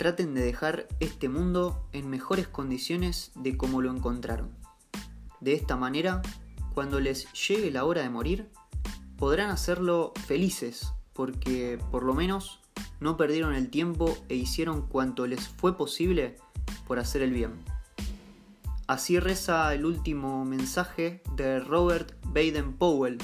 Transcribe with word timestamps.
traten 0.00 0.32
de 0.32 0.40
dejar 0.40 0.88
este 0.98 1.28
mundo 1.28 1.86
en 1.92 2.08
mejores 2.08 2.48
condiciones 2.48 3.32
de 3.34 3.58
como 3.58 3.82
lo 3.82 3.94
encontraron. 3.94 4.48
De 5.40 5.52
esta 5.52 5.76
manera, 5.76 6.22
cuando 6.72 7.00
les 7.00 7.30
llegue 7.34 7.70
la 7.70 7.84
hora 7.84 8.00
de 8.00 8.08
morir, 8.08 8.48
podrán 9.18 9.50
hacerlo 9.50 10.14
felices, 10.26 10.94
porque 11.12 11.78
por 11.90 12.04
lo 12.04 12.14
menos 12.14 12.60
no 12.98 13.18
perdieron 13.18 13.54
el 13.54 13.68
tiempo 13.68 14.16
e 14.30 14.36
hicieron 14.36 14.86
cuanto 14.86 15.26
les 15.26 15.46
fue 15.48 15.76
posible 15.76 16.38
por 16.86 16.98
hacer 16.98 17.20
el 17.20 17.34
bien. 17.34 17.52
Así 18.86 19.20
reza 19.20 19.74
el 19.74 19.84
último 19.84 20.46
mensaje 20.46 21.22
de 21.36 21.60
Robert 21.60 22.14
Baden 22.24 22.72
Powell, 22.72 23.18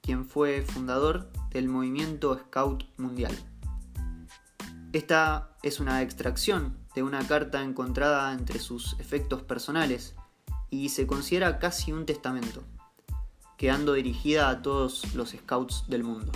quien 0.00 0.24
fue 0.24 0.62
fundador 0.62 1.30
del 1.50 1.68
movimiento 1.68 2.36
Scout 2.36 2.86
Mundial. 2.96 3.38
Esta 4.94 5.50
es 5.62 5.80
una 5.80 6.00
extracción 6.00 6.78
de 6.94 7.02
una 7.02 7.26
carta 7.26 7.62
encontrada 7.62 8.32
entre 8.32 8.58
sus 8.58 8.98
efectos 8.98 9.42
personales 9.42 10.14
y 10.70 10.88
se 10.88 11.06
considera 11.06 11.58
casi 11.58 11.92
un 11.92 12.06
testamento, 12.06 12.62
quedando 13.58 13.92
dirigida 13.92 14.48
a 14.48 14.62
todos 14.62 15.14
los 15.14 15.30
scouts 15.32 15.84
del 15.88 16.04
mundo. 16.04 16.32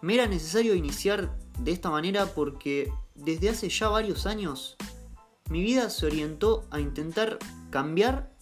Me 0.00 0.14
era 0.14 0.26
necesario 0.26 0.74
iniciar 0.74 1.36
de 1.60 1.70
esta 1.70 1.88
manera 1.88 2.26
porque 2.26 2.92
desde 3.14 3.50
hace 3.50 3.68
ya 3.68 3.88
varios 3.88 4.26
años 4.26 4.76
mi 5.50 5.60
vida 5.62 5.88
se 5.88 6.06
orientó 6.06 6.66
a 6.72 6.80
intentar 6.80 7.38
cambiar, 7.70 8.32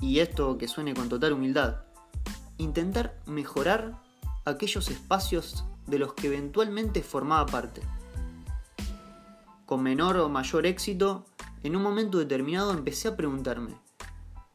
y 0.00 0.20
esto 0.20 0.56
que 0.56 0.66
suene 0.66 0.94
con 0.94 1.10
total 1.10 1.34
humildad, 1.34 1.82
intentar 2.56 3.20
mejorar 3.26 4.00
aquellos 4.46 4.88
espacios 4.88 5.66
de 5.86 5.98
los 5.98 6.14
que 6.14 6.28
eventualmente 6.28 7.02
formaba 7.02 7.46
parte. 7.46 7.82
Con 9.64 9.82
menor 9.82 10.16
o 10.18 10.28
mayor 10.28 10.66
éxito, 10.66 11.26
en 11.62 11.76
un 11.76 11.82
momento 11.82 12.18
determinado 12.18 12.72
empecé 12.72 13.08
a 13.08 13.16
preguntarme, 13.16 13.74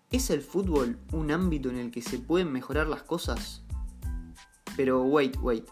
¿es 0.09 0.29
el 0.29 0.41
fútbol 0.41 0.97
un 1.11 1.31
ámbito 1.31 1.69
en 1.69 1.77
el 1.77 1.91
que 1.91 2.01
se 2.01 2.19
pueden 2.19 2.51
mejorar 2.51 2.87
las 2.87 3.03
cosas? 3.03 3.63
Pero 4.77 5.03
wait, 5.03 5.37
wait, 5.41 5.67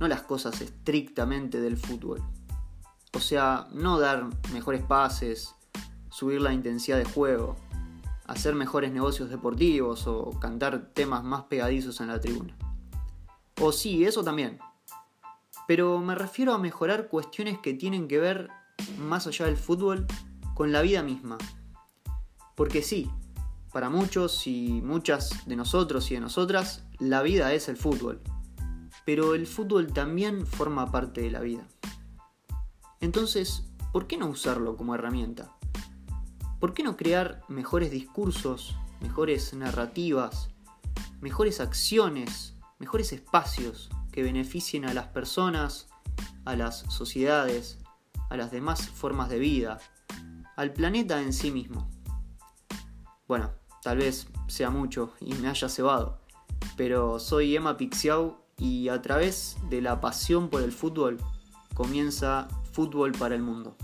no 0.00 0.08
las 0.08 0.22
cosas 0.22 0.60
estrictamente 0.60 1.60
del 1.60 1.76
fútbol. 1.76 2.22
O 3.14 3.20
sea, 3.20 3.68
no 3.72 3.98
dar 3.98 4.28
mejores 4.52 4.82
pases, 4.82 5.54
subir 6.10 6.40
la 6.40 6.52
intensidad 6.52 6.98
de 6.98 7.06
juego, 7.06 7.56
hacer 8.26 8.54
mejores 8.54 8.92
negocios 8.92 9.30
deportivos 9.30 10.06
o 10.06 10.30
cantar 10.40 10.90
temas 10.92 11.24
más 11.24 11.44
pegadizos 11.44 12.00
en 12.00 12.08
la 12.08 12.20
tribuna. 12.20 12.54
O 13.60 13.72
sí, 13.72 14.04
eso 14.04 14.22
también. 14.22 14.58
Pero 15.66 15.98
me 15.98 16.14
refiero 16.14 16.52
a 16.52 16.58
mejorar 16.58 17.08
cuestiones 17.08 17.58
que 17.58 17.74
tienen 17.74 18.06
que 18.06 18.18
ver, 18.18 18.48
más 18.98 19.26
allá 19.26 19.46
del 19.46 19.56
fútbol, 19.56 20.06
con 20.54 20.72
la 20.72 20.82
vida 20.82 21.02
misma. 21.02 21.38
Porque 22.54 22.82
sí, 22.82 23.10
para 23.72 23.90
muchos 23.90 24.46
y 24.46 24.80
muchas 24.82 25.46
de 25.46 25.56
nosotros 25.56 26.10
y 26.10 26.14
de 26.14 26.20
nosotras, 26.20 26.84
la 26.98 27.22
vida 27.22 27.52
es 27.52 27.68
el 27.68 27.76
fútbol. 27.76 28.22
Pero 29.04 29.34
el 29.34 29.46
fútbol 29.46 29.92
también 29.92 30.46
forma 30.46 30.90
parte 30.90 31.20
de 31.22 31.30
la 31.30 31.40
vida. 31.40 31.66
Entonces, 33.00 33.64
¿por 33.92 34.06
qué 34.06 34.16
no 34.16 34.28
usarlo 34.28 34.76
como 34.76 34.94
herramienta? 34.94 35.56
¿Por 36.60 36.72
qué 36.72 36.82
no 36.82 36.96
crear 36.96 37.42
mejores 37.48 37.90
discursos, 37.90 38.76
mejores 39.00 39.52
narrativas, 39.52 40.48
mejores 41.20 41.60
acciones 41.60 42.55
mejores 42.78 43.12
espacios 43.12 43.90
que 44.12 44.22
beneficien 44.22 44.84
a 44.84 44.94
las 44.94 45.08
personas, 45.08 45.88
a 46.44 46.56
las 46.56 46.80
sociedades, 46.88 47.78
a 48.30 48.36
las 48.36 48.50
demás 48.50 48.88
formas 48.88 49.28
de 49.28 49.38
vida, 49.38 49.78
al 50.56 50.72
planeta 50.72 51.20
en 51.20 51.32
sí 51.32 51.50
mismo. 51.50 51.88
Bueno, 53.28 53.52
tal 53.82 53.98
vez 53.98 54.28
sea 54.46 54.70
mucho 54.70 55.12
y 55.20 55.34
me 55.34 55.48
haya 55.48 55.68
cebado, 55.68 56.20
pero 56.76 57.18
soy 57.18 57.56
Emma 57.56 57.76
Pixiau 57.76 58.38
y 58.58 58.88
a 58.88 59.02
través 59.02 59.56
de 59.68 59.82
la 59.82 60.00
pasión 60.00 60.48
por 60.48 60.62
el 60.62 60.72
fútbol 60.72 61.18
comienza 61.74 62.48
Fútbol 62.72 63.12
para 63.12 63.34
el 63.34 63.42
Mundo. 63.42 63.76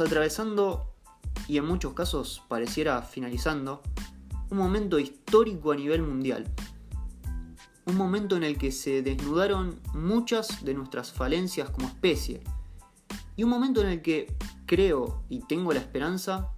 Atravesando, 0.00 0.94
y 1.48 1.58
en 1.58 1.66
muchos 1.66 1.92
casos 1.92 2.42
pareciera 2.48 3.02
finalizando, 3.02 3.82
un 4.50 4.58
momento 4.58 4.98
histórico 4.98 5.72
a 5.72 5.76
nivel 5.76 6.02
mundial. 6.02 6.46
Un 7.86 7.96
momento 7.96 8.36
en 8.36 8.44
el 8.44 8.58
que 8.58 8.72
se 8.72 9.02
desnudaron 9.02 9.80
muchas 9.94 10.64
de 10.64 10.74
nuestras 10.74 11.12
falencias 11.12 11.70
como 11.70 11.88
especie. 11.88 12.42
Y 13.36 13.44
un 13.44 13.50
momento 13.50 13.80
en 13.80 13.88
el 13.88 14.02
que, 14.02 14.34
creo 14.66 15.24
y 15.28 15.40
tengo 15.40 15.72
la 15.72 15.80
esperanza, 15.80 16.50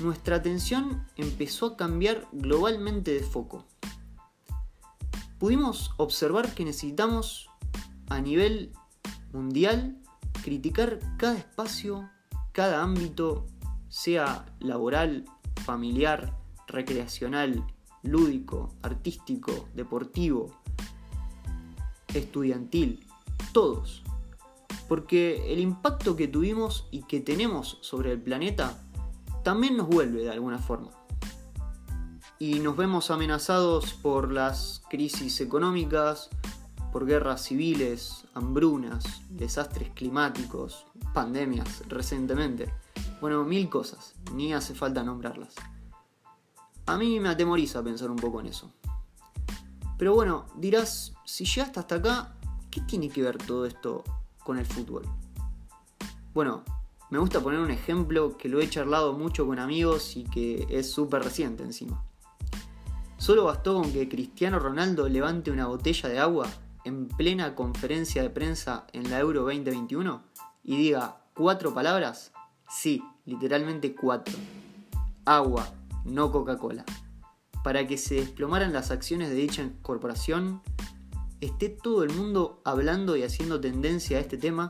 nuestra 0.00 0.36
atención 0.36 1.06
empezó 1.16 1.66
a 1.66 1.76
cambiar 1.76 2.26
globalmente 2.32 3.12
de 3.12 3.22
foco. 3.22 3.66
Pudimos 5.38 5.92
observar 5.98 6.54
que 6.54 6.64
necesitamos, 6.64 7.48
a 8.08 8.20
nivel 8.20 8.72
mundial, 9.32 9.98
criticar 10.42 10.98
cada 11.18 11.36
espacio 11.36 12.08
cada 12.52 12.82
ámbito, 12.82 13.46
sea 13.88 14.46
laboral, 14.60 15.24
familiar, 15.64 16.36
recreacional, 16.66 17.66
lúdico, 18.02 18.74
artístico, 18.82 19.68
deportivo, 19.74 20.50
estudiantil, 22.14 23.06
todos. 23.52 24.02
Porque 24.88 25.52
el 25.52 25.60
impacto 25.60 26.16
que 26.16 26.28
tuvimos 26.28 26.86
y 26.90 27.04
que 27.04 27.20
tenemos 27.20 27.78
sobre 27.80 28.12
el 28.12 28.20
planeta 28.20 28.78
también 29.42 29.76
nos 29.76 29.88
vuelve 29.88 30.22
de 30.22 30.30
alguna 30.30 30.58
forma. 30.58 30.90
Y 32.38 32.58
nos 32.58 32.76
vemos 32.76 33.10
amenazados 33.10 33.94
por 33.94 34.32
las 34.32 34.82
crisis 34.90 35.40
económicas, 35.40 36.28
por 36.92 37.06
guerras 37.06 37.42
civiles, 37.42 38.24
hambrunas, 38.34 39.22
desastres 39.30 39.90
climáticos, 39.94 40.86
pandemias 41.14 41.82
recientemente. 41.88 42.70
Bueno, 43.20 43.44
mil 43.44 43.68
cosas, 43.70 44.14
ni 44.34 44.52
hace 44.52 44.74
falta 44.74 45.02
nombrarlas. 45.02 45.54
A 46.84 46.98
mí 46.98 47.18
me 47.18 47.30
atemoriza 47.30 47.82
pensar 47.82 48.10
un 48.10 48.16
poco 48.16 48.40
en 48.40 48.48
eso. 48.48 48.70
Pero 49.96 50.14
bueno, 50.14 50.46
dirás, 50.56 51.14
si 51.24 51.44
llegaste 51.44 51.80
hasta 51.80 51.94
acá, 51.94 52.34
¿qué 52.70 52.82
tiene 52.82 53.08
que 53.08 53.22
ver 53.22 53.38
todo 53.38 53.64
esto 53.64 54.04
con 54.44 54.58
el 54.58 54.66
fútbol? 54.66 55.04
Bueno, 56.34 56.62
me 57.08 57.18
gusta 57.18 57.40
poner 57.40 57.60
un 57.60 57.70
ejemplo 57.70 58.36
que 58.36 58.48
lo 58.48 58.60
he 58.60 58.68
charlado 58.68 59.12
mucho 59.12 59.46
con 59.46 59.58
amigos 59.58 60.16
y 60.16 60.24
que 60.24 60.66
es 60.68 60.90
súper 60.90 61.22
reciente 61.22 61.62
encima. 61.62 62.04
Solo 63.16 63.44
bastó 63.44 63.74
con 63.80 63.92
que 63.92 64.08
Cristiano 64.08 64.58
Ronaldo 64.58 65.08
levante 65.08 65.50
una 65.50 65.66
botella 65.66 66.08
de 66.08 66.18
agua 66.18 66.48
en 66.84 67.08
plena 67.08 67.54
conferencia 67.54 68.22
de 68.22 68.30
prensa 68.30 68.86
en 68.92 69.10
la 69.10 69.18
Euro 69.18 69.42
2021 69.42 70.22
y 70.62 70.76
diga 70.76 71.22
cuatro 71.34 71.74
palabras, 71.74 72.32
sí, 72.68 73.02
literalmente 73.24 73.94
cuatro. 73.94 74.34
Agua, 75.24 75.72
no 76.04 76.30
Coca-Cola. 76.32 76.84
Para 77.62 77.86
que 77.86 77.96
se 77.96 78.16
desplomaran 78.16 78.72
las 78.72 78.90
acciones 78.90 79.30
de 79.30 79.36
dicha 79.36 79.68
corporación, 79.82 80.62
esté 81.40 81.68
todo 81.68 82.02
el 82.02 82.12
mundo 82.12 82.60
hablando 82.64 83.16
y 83.16 83.22
haciendo 83.22 83.60
tendencia 83.60 84.18
a 84.18 84.20
este 84.20 84.36
tema, 84.36 84.68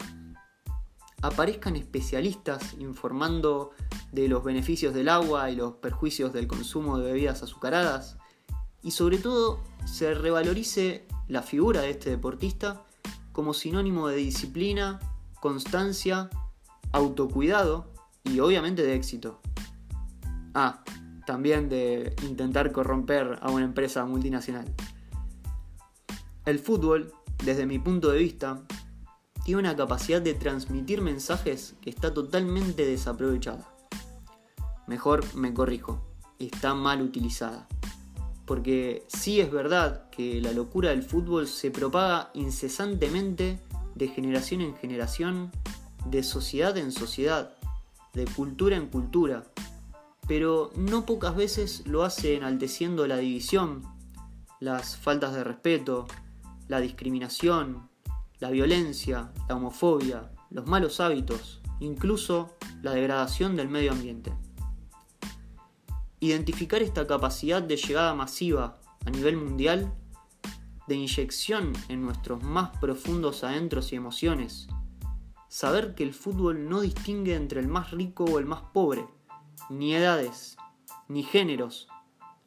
aparezcan 1.22 1.76
especialistas 1.76 2.75
informando 2.78 3.70
de 4.10 4.28
los 4.28 4.44
beneficios 4.44 4.92
del 4.92 5.08
agua 5.08 5.50
y 5.50 5.56
los 5.56 5.75
perjuicios 5.75 6.32
del 6.32 6.48
consumo 6.48 6.98
de 6.98 7.12
bebidas 7.12 7.42
azucaradas, 7.42 8.19
y 8.82 8.90
sobre 8.90 9.19
todo 9.19 9.61
se 9.84 10.14
revalorice 10.14 11.06
la 11.29 11.43
figura 11.43 11.82
de 11.82 11.90
este 11.90 12.11
deportista 12.11 12.84
como 13.32 13.55
sinónimo 13.55 14.08
de 14.08 14.17
disciplina, 14.17 15.00
constancia, 15.40 16.29
autocuidado 16.93 17.93
y 18.25 18.40
obviamente 18.40 18.82
de 18.82 18.94
éxito. 18.94 19.40
Ah, 20.55 20.82
también 21.26 21.69
de 21.69 22.14
intentar 22.23 22.73
corromper 22.73 23.38
a 23.40 23.50
una 23.50 23.64
empresa 23.64 24.05
multinacional. 24.05 24.73
El 26.44 26.58
fútbol, 26.58 27.12
desde 27.44 27.67
mi 27.67 27.78
punto 27.78 28.11
de 28.11 28.19
vista, 28.19 28.62
tiene 29.44 29.61
una 29.61 29.76
capacidad 29.76 30.20
de 30.20 30.35
transmitir 30.35 31.00
mensajes 31.00 31.75
que 31.81 31.90
está 31.90 32.12
totalmente 32.12 32.85
desaprovechada. 32.85 33.73
Mejor 34.87 35.35
me 35.35 35.55
corrijo, 35.55 36.05
está 36.38 36.75
mal 36.75 37.00
utilizada. 37.02 37.69
Porque 38.46 39.04
sí 39.08 39.40
es 39.40 39.50
verdad 39.50 40.10
que 40.10 40.40
la 40.40 40.52
locura 40.52 40.90
del 40.90 41.02
fútbol 41.02 41.46
se 41.46 41.70
propaga 41.70 42.30
incesantemente 42.34 43.60
de 43.94 44.08
generación 44.08 44.60
en 44.60 44.74
generación, 44.76 45.50
de 46.06 46.22
sociedad 46.22 46.76
en 46.76 46.92
sociedad, 46.92 47.54
de 48.12 48.24
cultura 48.24 48.76
en 48.76 48.88
cultura, 48.88 49.44
pero 50.26 50.70
no 50.76 51.06
pocas 51.06 51.36
veces 51.36 51.86
lo 51.86 52.04
hace 52.04 52.36
enalteciendo 52.36 53.06
la 53.06 53.16
división, 53.16 53.82
las 54.60 54.96
faltas 54.96 55.34
de 55.34 55.44
respeto, 55.44 56.06
la 56.68 56.80
discriminación, 56.80 57.88
la 58.38 58.50
violencia, 58.50 59.32
la 59.48 59.56
homofobia, 59.56 60.30
los 60.50 60.66
malos 60.66 61.00
hábitos, 61.00 61.60
incluso 61.80 62.56
la 62.82 62.92
degradación 62.92 63.56
del 63.56 63.68
medio 63.68 63.92
ambiente. 63.92 64.32
Identificar 66.22 66.82
esta 66.82 67.04
capacidad 67.04 67.60
de 67.60 67.76
llegada 67.76 68.14
masiva 68.14 68.78
a 69.04 69.10
nivel 69.10 69.36
mundial, 69.36 69.92
de 70.86 70.94
inyección 70.94 71.72
en 71.88 72.02
nuestros 72.02 72.44
más 72.44 72.70
profundos 72.78 73.42
adentros 73.42 73.92
y 73.92 73.96
emociones, 73.96 74.69
saber 75.48 75.96
que 75.96 76.04
el 76.04 76.14
fútbol 76.14 76.69
no 76.69 76.80
distingue 76.80 77.34
entre 77.34 77.58
el 77.58 77.66
más 77.66 77.90
rico 77.90 78.22
o 78.22 78.38
el 78.38 78.46
más 78.46 78.62
pobre, 78.72 79.04
ni 79.69 79.96
edades, 79.96 80.56
ni 81.08 81.24
géneros. 81.24 81.88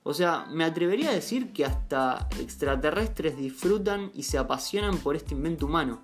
O 0.03 0.13
sea, 0.13 0.45
me 0.49 0.63
atrevería 0.63 1.09
a 1.09 1.13
decir 1.13 1.51
que 1.51 1.65
hasta 1.65 2.29
extraterrestres 2.39 3.35
disfrutan 3.35 4.09
y 4.13 4.23
se 4.23 4.37
apasionan 4.37 4.99
por 4.99 5.17
este 5.17 5.33
invento 5.33 5.65
humano. 5.65 6.01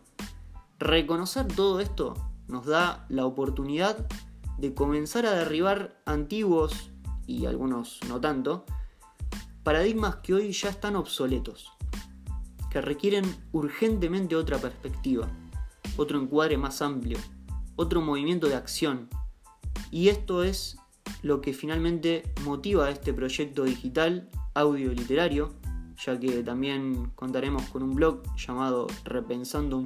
Reconocer 0.78 1.48
todo 1.48 1.80
esto 1.80 2.16
nos 2.50 2.66
da 2.66 3.06
la 3.08 3.26
oportunidad 3.26 4.10
de 4.58 4.74
comenzar 4.74 5.26
a 5.26 5.32
derribar 5.32 6.02
antiguos, 6.06 6.92
y 7.28 7.46
algunos 7.46 8.00
no 8.08 8.20
tanto, 8.20 8.66
paradigmas 9.64 10.18
que 10.18 10.34
hoy 10.34 10.52
ya 10.52 10.70
están 10.70 10.96
obsoletos, 10.96 11.72
que 12.70 12.82
requieren 12.82 13.26
urgentemente 13.52 14.36
otra 14.36 14.58
perspectiva 14.58 15.30
otro 15.98 16.20
encuadre 16.20 16.58
más 16.58 16.82
amplio, 16.82 17.18
otro 17.76 18.02
movimiento 18.02 18.48
de 18.48 18.56
acción. 18.56 19.10
Y 19.90 20.10
esto 20.10 20.44
es 20.44 20.78
lo 21.22 21.42
que 21.42 21.54
finalmente 21.54 22.24
motiva 22.44 22.90
este 22.90 23.14
proyecto 23.14 23.64
digital 23.64 24.30
audioliterario, 24.54 25.54
ya 26.04 26.20
que 26.20 26.44
también 26.44 27.12
contaremos 27.16 27.64
con 27.64 27.84
un 27.84 27.96
blog 27.96 28.24
llamado 28.36 28.88
repensando 29.04 29.78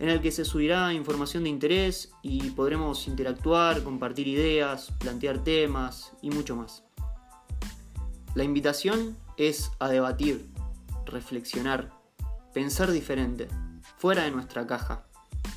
en 0.00 0.08
el 0.08 0.22
que 0.22 0.32
se 0.32 0.46
subirá 0.46 0.94
información 0.94 1.44
de 1.44 1.50
interés 1.50 2.10
y 2.22 2.50
podremos 2.50 3.06
interactuar, 3.06 3.82
compartir 3.82 4.26
ideas, 4.26 4.92
plantear 4.98 5.44
temas 5.44 6.12
y 6.22 6.30
mucho 6.30 6.56
más. 6.56 6.82
La 8.34 8.42
invitación 8.42 9.18
es 9.36 9.70
a 9.78 9.88
debatir, 9.88 10.50
reflexionar, 11.04 11.90
pensar 12.54 12.90
diferente, 12.90 13.48
fuera 13.98 14.24
de 14.24 14.30
nuestra 14.30 14.66
caja, 14.66 15.04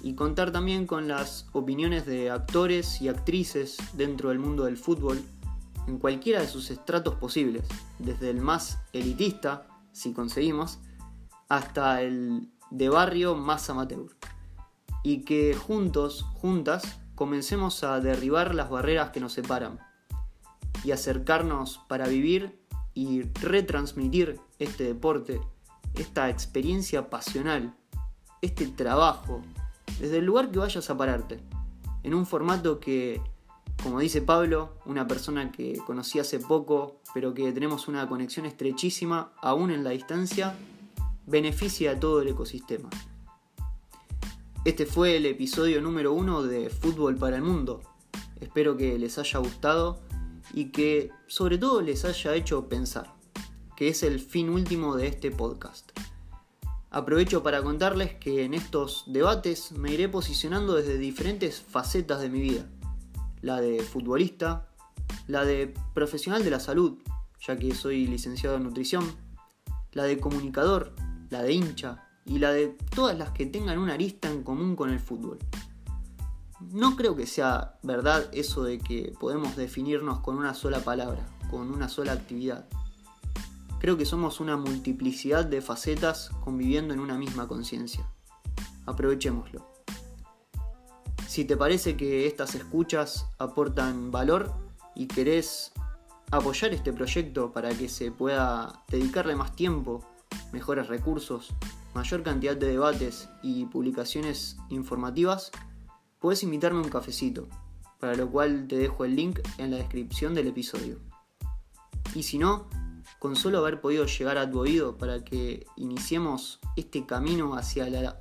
y 0.02 0.16
contar 0.16 0.52
también 0.52 0.88
con 0.88 1.08
las 1.08 1.48
opiniones 1.54 2.06
de 2.06 2.30
actores 2.30 3.02
y 3.02 3.08
actrices 3.08 3.78
dentro 3.94 4.30
del 4.30 4.40
mundo 4.40 4.66
del 4.66 4.76
fútbol, 4.76 5.24
en 5.88 6.00
cualquiera 6.00 6.42
de 6.42 6.48
sus 6.48 6.70
estratos 6.70 7.16
posibles, 7.16 7.66
desde 7.98 8.30
el 8.30 8.42
más 8.42 8.82
elitista, 8.92 9.68
si 9.94 10.12
conseguimos, 10.12 10.80
hasta 11.48 12.02
el 12.02 12.50
de 12.74 12.90
barrio 12.90 13.36
más 13.36 13.70
amateur. 13.70 14.08
Y 15.02 15.24
que 15.24 15.54
juntos, 15.54 16.24
juntas, 16.34 17.00
comencemos 17.16 17.84
a 17.84 18.02
derribar 18.02 18.54
las 18.54 18.70
barreras 18.70 19.12
que 19.12 19.22
nos 19.22 19.34
separan 19.34 19.80
y 20.84 20.92
acercarnos 20.92 21.80
para 21.88 22.08
vivir 22.08 22.60
y 22.94 23.24
retransmitir 23.42 24.40
este 24.60 24.84
deporte 24.84 25.40
esta 25.96 26.30
experiencia 26.30 27.10
pasional, 27.10 27.76
este 28.42 28.68
trabajo, 28.68 29.42
desde 30.00 30.18
el 30.18 30.26
lugar 30.26 30.52
que 30.52 30.60
vayas 30.60 30.90
a 30.90 30.98
pararte, 30.98 31.40
en 32.04 32.14
un 32.14 32.26
formato 32.26 32.80
que, 32.80 33.22
como 33.84 34.00
dice 34.00 34.22
Pablo, 34.22 34.74
una 34.86 35.08
persona 35.08 35.52
que 35.52 35.78
conocí 35.86 36.20
hace 36.20 36.40
poco, 36.40 37.00
pero 37.14 37.34
que 37.34 37.52
tenemos 37.52 37.88
una 37.88 38.08
conexión 38.10 38.46
estrechísima, 38.46 39.34
aún 39.42 39.72
en 39.72 39.84
la 39.84 39.92
distancia, 39.92 40.56
beneficia 41.26 41.92
a 41.92 42.00
todo 42.00 42.22
el 42.22 42.30
ecosistema. 42.30 42.90
Este 44.66 44.86
fue 44.86 45.18
el 45.18 45.26
episodio 45.26 45.82
número 45.82 46.14
uno 46.14 46.44
de 46.44 46.70
Fútbol 46.70 47.18
para 47.18 47.36
el 47.36 47.42
Mundo. 47.42 47.82
Espero 48.40 48.78
que 48.78 48.98
les 48.98 49.18
haya 49.18 49.40
gustado 49.40 50.00
y 50.54 50.72
que 50.72 51.12
sobre 51.28 51.58
todo 51.58 51.82
les 51.82 52.06
haya 52.06 52.36
hecho 52.36 52.70
pensar 52.70 53.14
que 53.76 53.90
es 53.90 54.04
el 54.04 54.20
fin 54.20 54.50
último 54.50 54.96
de 54.96 55.08
este 55.08 55.32
podcast. 55.32 55.92
Aprovecho 56.92 57.42
para 57.42 57.64
contarles 57.64 58.14
que 58.14 58.44
en 58.44 58.54
estos 58.54 59.04
debates 59.08 59.72
me 59.72 59.92
iré 59.92 60.08
posicionando 60.10 60.76
desde 60.76 60.98
diferentes 60.98 61.60
facetas 61.62 62.22
de 62.22 62.30
mi 62.30 62.40
vida. 62.40 62.70
La 63.42 63.60
de 63.62 63.82
futbolista, 63.82 64.70
la 65.28 65.44
de 65.44 65.74
profesional 65.94 66.44
de 66.44 66.52
la 66.52 66.60
salud, 66.60 67.00
ya 67.46 67.58
que 67.58 67.74
soy 67.74 68.06
licenciado 68.06 68.58
en 68.58 68.64
nutrición, 68.64 69.04
la 69.92 70.04
de 70.04 70.20
comunicador, 70.20 70.94
la 71.34 71.42
de 71.42 71.52
hincha 71.52 72.08
y 72.26 72.40
la 72.40 72.52
de 72.52 72.78
todas 72.96 73.18
las 73.18 73.32
que 73.32 73.46
tengan 73.46 73.80
una 73.80 73.96
arista 73.96 74.30
en 74.30 74.44
común 74.44 74.76
con 74.76 74.92
el 74.92 75.00
fútbol. 75.00 75.40
No 76.72 76.96
creo 76.96 77.16
que 77.16 77.26
sea 77.26 77.80
verdad 77.84 78.30
eso 78.32 78.64
de 78.64 78.78
que 78.78 79.14
podemos 79.20 79.58
definirnos 79.58 80.20
con 80.20 80.38
una 80.38 80.54
sola 80.54 80.80
palabra, 80.80 81.26
con 81.50 81.72
una 81.72 81.90
sola 81.90 82.14
actividad. 82.14 82.66
Creo 83.80 83.98
que 83.98 84.06
somos 84.06 84.40
una 84.40 84.56
multiplicidad 84.56 85.44
de 85.44 85.62
facetas 85.62 86.30
conviviendo 86.42 86.94
en 86.94 87.02
una 87.02 87.18
misma 87.18 87.48
conciencia. 87.48 88.08
Aprovechémoslo. 88.86 89.68
Si 91.28 91.46
te 91.46 91.58
parece 91.58 91.98
que 91.98 92.28
estas 92.28 92.54
escuchas 92.54 93.26
aportan 93.40 94.12
valor 94.12 94.54
y 94.96 95.08
querés 95.08 95.74
apoyar 96.32 96.74
este 96.74 96.94
proyecto 96.94 97.52
para 97.52 97.72
que 97.72 97.90
se 97.90 98.12
pueda 98.12 98.84
dedicarle 98.88 99.36
más 99.36 99.56
tiempo, 99.56 100.06
mejores 100.54 100.88
recursos, 100.88 101.54
mayor 101.94 102.24
cantidad 102.24 102.56
de 102.56 102.68
debates 102.68 103.28
y 103.42 103.66
publicaciones 103.66 104.56
informativas, 104.70 105.52
puedes 106.20 106.44
invitarme 106.44 106.80
a 106.80 106.84
un 106.84 106.90
cafecito, 106.90 107.50
para 108.00 108.16
lo 108.16 108.30
cual 108.30 108.68
te 108.68 108.78
dejo 108.78 109.04
el 109.04 109.16
link 109.16 109.40
en 109.58 109.72
la 109.72 109.78
descripción 109.78 110.34
del 110.34 110.48
episodio. 110.48 111.00
Y 112.16 112.24
si 112.24 112.38
no, 112.38 112.70
con 113.20 113.36
solo 113.36 113.58
haber 113.58 113.82
podido 113.82 114.06
llegar 114.06 114.38
a 114.38 114.50
tu 114.50 114.60
oído 114.60 114.98
para 114.98 115.24
que 115.24 115.66
iniciemos 115.76 116.60
este 116.76 117.06
camino 117.06 117.56
hacia 117.56 117.90
la 117.90 118.20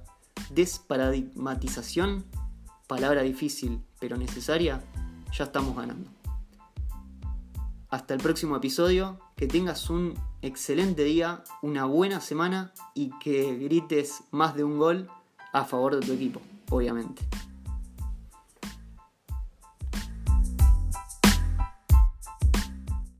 desparadigmatización, 0.50 2.24
palabra 2.86 3.22
difícil 3.22 3.84
pero 4.00 4.16
necesaria, 4.16 4.82
ya 5.32 5.44
estamos 5.44 5.76
ganando. 5.76 6.10
Hasta 7.90 8.14
el 8.14 8.20
próximo 8.20 8.56
episodio, 8.56 9.20
que 9.36 9.46
tengas 9.46 9.90
un 9.90 10.14
excelente 10.42 11.04
día, 11.04 11.44
una 11.62 11.84
buena 11.84 12.20
semana 12.20 12.72
y 12.94 13.10
que 13.20 13.56
grites 13.56 14.24
más 14.30 14.54
de 14.54 14.64
un 14.64 14.78
gol 14.78 15.08
a 15.52 15.64
favor 15.64 15.94
de 15.94 16.06
tu 16.06 16.12
equipo, 16.12 16.40
obviamente. 16.70 17.22